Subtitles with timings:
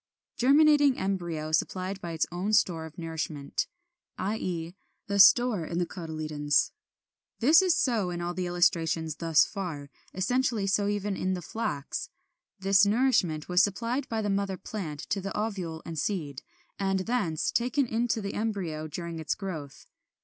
[0.39, 0.47] 30.
[0.53, 3.67] =Germinating Embryo supplied by its own Store of Nourishment=,
[4.17, 4.35] i.
[4.37, 4.75] e.
[5.05, 6.71] the store in the cotyledons.
[7.39, 12.09] This is so in all the illustrations thus far, essentially so even in the Flax.
[12.57, 16.41] This nourishment was supplied by the mother plant to the ovule and seed,
[16.79, 19.85] and thence taken into the embryo during its growth.